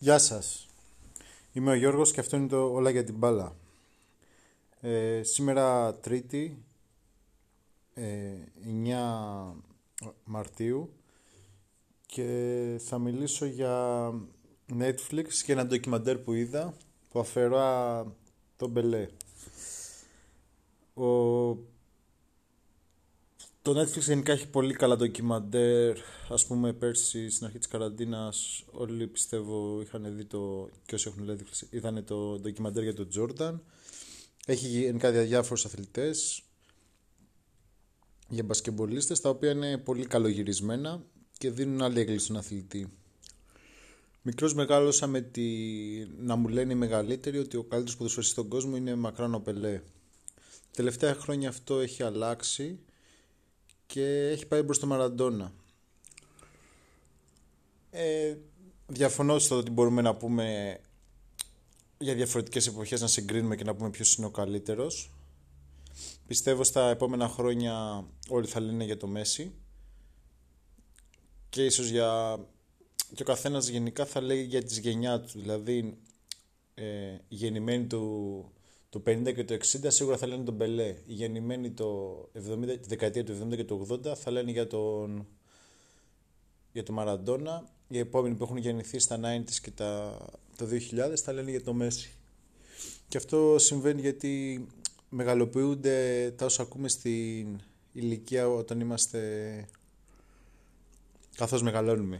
[0.00, 0.68] Γεια σας.
[1.52, 3.56] Είμαι ο Γιώργος και αυτό είναι το Όλα για την μπάλα.
[4.80, 6.62] Ε, σήμερα Τρίτη,
[7.94, 8.34] ε,
[8.64, 9.54] 9
[10.24, 10.92] Μαρτίου
[12.06, 14.12] και θα μιλήσω για
[14.78, 16.74] Netflix και ένα ντοκιμαντέρ που είδα
[17.10, 18.06] που αφαιρά
[18.56, 19.08] τον Μπελέ.
[20.94, 21.56] Ο
[23.72, 25.96] το Netflix γενικά έχει πολύ καλά ντοκιμαντέρ.
[26.28, 31.30] Ας πούμε πέρσι στην αρχή της καραντίνας όλοι πιστεύω είχαν δει το, και όσοι έχουν
[31.30, 33.62] Netflix είδαν το ντοκιμαντέρ για τον Τζόρνταν.
[34.46, 36.42] Έχει γενικά διάφορους αθλητές
[38.28, 41.02] για μπασκεμπολίστες τα οποία είναι πολύ καλογυρισμένα
[41.38, 42.92] και δίνουν άλλη έγκληση στον αθλητή.
[44.22, 45.46] Μικρός μεγάλωσα με τη...
[46.18, 49.80] να μου λένε οι μεγαλύτεροι ότι ο καλύτερος ποδοσφαιριστής στον κόσμο είναι μακράν ο Πελέ.
[50.70, 52.78] Τελευταία χρόνια αυτό έχει αλλάξει
[53.88, 55.52] και έχει πάει μπρος το Μαραντόνα.
[57.90, 58.36] Ε,
[58.86, 60.78] διαφωνώ στο ότι μπορούμε να πούμε
[61.98, 65.10] για διαφορετικές εποχές να συγκρίνουμε και να πούμε ποιος είναι ο καλύτερος.
[66.26, 69.52] Πιστεύω στα επόμενα χρόνια όλοι θα λένε για το Μέση
[71.48, 72.38] και ίσως για...
[73.14, 75.98] και ο καθένας γενικά θα λέει για τις γενιά του, δηλαδή
[76.74, 78.52] ε, γεννημένοι του
[78.90, 80.88] το 50 και το 60 σίγουρα θα λένε τον Μπελέ.
[81.06, 85.26] Οι γεννημένοι το 70, τη δεκαετία του 70 και του 80 θα λένε για τον,
[86.72, 87.68] για τον Μαραντόνα.
[87.88, 90.18] Οι επόμενοι που έχουν γεννηθεί στα 90s και τα,
[90.56, 90.66] το
[91.10, 92.12] 2000 θα λένε για το Μέση.
[93.08, 94.66] Και αυτό συμβαίνει γιατί
[95.08, 97.60] μεγαλοποιούνται τα όσα ακούμε στην
[97.92, 99.68] ηλικία όταν είμαστε
[101.36, 102.18] καθώς μεγαλώνουμε.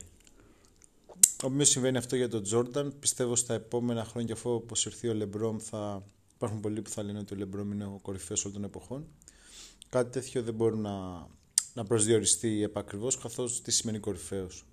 [1.42, 6.02] Όμως συμβαίνει αυτό για τον Τζόρνταν, πιστεύω στα επόμενα χρόνια αφού αποσυρθεί ο Λεμπρόμ θα
[6.38, 9.06] Υπάρχουν πολλοί που θα λένε ότι ο Λεμπρόμ είναι ο κορυφαίος όλων των εποχών.
[9.88, 11.26] Κάτι τέτοιο δεν μπορεί να,
[11.74, 14.66] να προσδιοριστεί επακριβώς, καθώς τι σημαίνει κορυφαίος.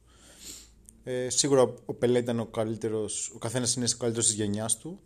[1.04, 5.00] Ε, σίγουρα ο Πελέ ήταν ο καλύτερος, ο καθένας είναι ο καλύτερος της γενιάς του.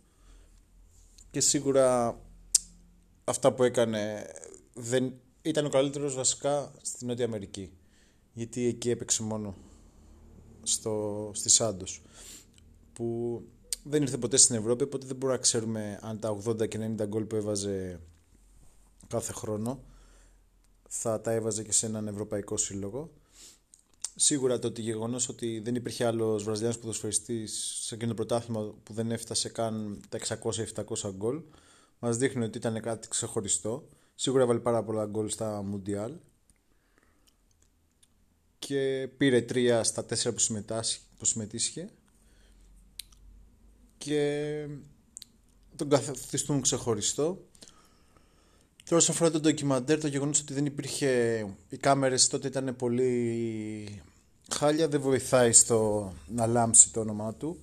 [1.30, 2.20] Και σίγουρα
[3.24, 4.30] αυτά που έκανε
[4.74, 5.12] δεν,
[5.42, 7.72] ήταν ο καλύτερος βασικά στην Νότια Αμερική.
[8.32, 9.54] Γιατί εκεί έπαιξε μόνο
[10.62, 12.02] στο, στη Σάντος
[12.92, 13.42] που
[13.82, 17.06] δεν ήρθε ποτέ στην Ευρώπη, οπότε δεν μπορούμε να ξέρουμε αν τα 80 και 90
[17.06, 18.00] γκολ που έβαζε
[19.06, 19.84] κάθε χρόνο
[20.88, 23.10] θα τα έβαζε και σε έναν ευρωπαϊκό σύλλογο.
[24.14, 28.92] Σίγουρα το ότι γεγονός ότι δεν υπήρχε άλλος Βραζιλιάνος ποδοσφαιριστής σε εκείνο το πρωτάθλημα που
[28.92, 31.42] δεν έφτασε καν τα 600-700 γκολ,
[31.98, 33.88] μας δείχνει ότι ήταν κάτι ξεχωριστό.
[34.14, 36.12] Σίγουρα έβαλε πάρα πολλά γκολ στα Μουντιάλ
[38.58, 40.34] και πήρε τρία στα τέσσερα
[41.18, 41.90] που συμμετείχε
[44.04, 44.66] και
[45.76, 47.44] τον καθιστούν ξεχωριστό.
[48.84, 51.46] Και όσον αφορά το ντοκιμαντέρ, το γεγονός ότι δεν υπήρχε.
[51.68, 54.02] Οι κάμερες τότε ήταν πολύ
[54.52, 57.58] χάλια, δεν βοηθάει στο να λάμψει το όνομά του.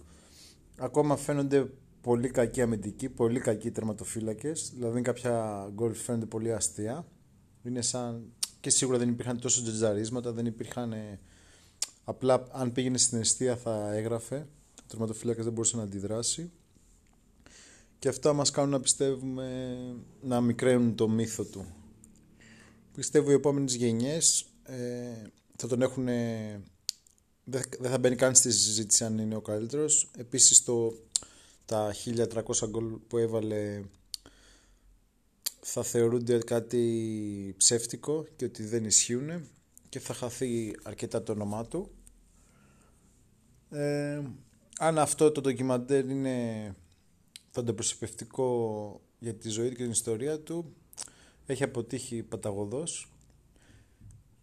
[0.77, 1.69] Ακόμα φαίνονται
[2.01, 4.71] πολύ κακοί αμυντικοί, πολύ κακοί τερματοφύλακες.
[4.73, 7.05] Δηλαδή κάποια γκολ φαίνονται πολύ αστεία.
[7.63, 8.33] Είναι σαν.
[8.59, 10.93] και σίγουρα δεν υπήρχαν τόσο τζετζαρίσματα, δεν υπήρχαν.
[12.03, 14.47] Απλά αν πήγαινε στην αιστεία θα έγραφε
[14.87, 16.51] τερματοφύλακας δεν μπορούσε να αντιδράσει.
[17.99, 19.77] Και αυτά μας κάνουν να πιστεύουμε
[20.21, 21.65] να μικραίνουν το μύθο του.
[22.93, 24.75] Πιστεύω οι επόμενες γενιές ε,
[25.57, 26.05] θα τον έχουν...
[27.49, 30.11] Δεν θα μπαίνει καν στη συζήτηση αν είναι ο καλύτερος.
[30.17, 30.93] Επίσης το,
[31.65, 33.81] τα 1300 γκολ που έβαλε
[35.59, 39.47] θα θεωρούνται κάτι ψεύτικο και ότι δεν ισχύουν
[39.89, 41.91] και θα χαθεί αρκετά το όνομά του.
[43.69, 44.21] Ε,
[44.77, 46.75] αν αυτό το ντοκιμαντέρ είναι
[47.49, 50.75] φανταπροσωπευτικό για τη ζωή του και την ιστορία του,
[51.45, 53.11] έχει αποτύχει παταγωδός.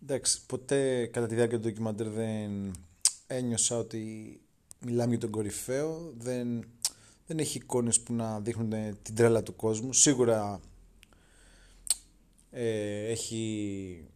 [0.03, 2.73] Εντάξει, ποτέ κατά τη διάρκεια του ντοκιμαντέρ δεν
[3.27, 4.41] ένιωσα ότι
[4.79, 6.65] μιλάμε για τον κορυφαίο, δεν,
[7.27, 9.93] δεν έχει εικόνες που να δείχνουν την τρέλα του κόσμου.
[9.93, 10.61] Σίγουρα
[12.51, 14.07] ε, έχει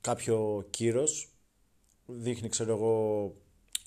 [0.00, 1.28] κάποιο κύρος,
[2.06, 3.34] δείχνει ξέρω εγώ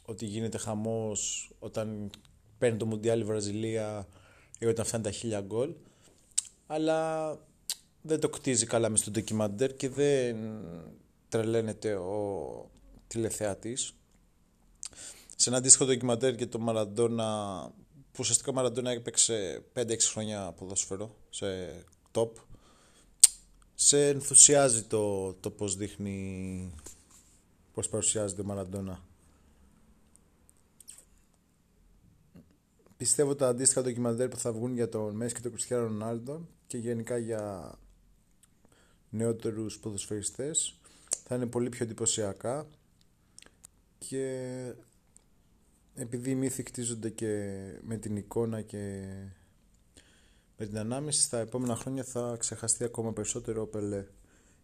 [0.05, 2.09] ότι γίνεται χαμός όταν
[2.57, 4.07] παίρνει το Μουντιάλ η Βραζιλία
[4.59, 5.73] ή όταν φτάνει τα χίλια γκολ.
[6.67, 7.29] Αλλά
[8.01, 10.37] δεν το κτίζει καλά μες στο ντοκιμαντέρ και δεν
[11.29, 12.71] τρελαίνεται ο
[13.07, 13.93] τηλεθεατής.
[15.35, 17.59] Σε ένα αντίστοιχο ντοκιμαντέρ και το Μαραντόνα
[18.11, 21.45] που ουσιαστικά ο Μαραντόνα έπαιξε 5-6 χρόνια ποδόσφαιρο σε
[22.11, 22.29] top
[23.75, 26.73] σε ενθουσιάζει το, το πώς δείχνει
[27.73, 29.03] πώς παρουσιάζεται ο Μαραντόνα
[32.97, 36.77] πιστεύω τα αντίστοιχα ντοκιμαντέρ που θα βγουν για τον Μέση και τον Κριστιανό Ρονάλντο και
[36.77, 37.73] γενικά για
[39.09, 40.79] νεότερους ποδοσφαιριστές
[41.27, 42.67] θα είναι πολύ πιο εντυπωσιακά
[43.97, 44.73] και
[45.95, 49.05] επειδή οι μύθοι χτίζονται και με την εικόνα και
[50.57, 54.05] με την ανάμεση στα επόμενα χρόνια θα ξεχαστεί ακόμα περισσότερο ο Πελέ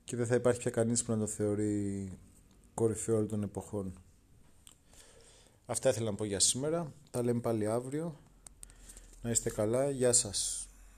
[0.04, 2.12] και δεν θα υπάρχει πια κανείς που να το θεωρεί
[2.74, 3.94] κορυφαίο όλων των εποχών.
[5.72, 6.94] Αυτά ήθελα να πω για σήμερα.
[7.12, 8.20] Τα λέμε πάλι αύριο.
[9.22, 9.90] Να είστε καλά.
[9.90, 10.68] Γεια σας.